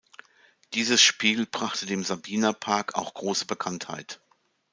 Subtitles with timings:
[0.73, 4.19] Dieses Spiel brachte dem Sabina Park auch große Bekanntheit.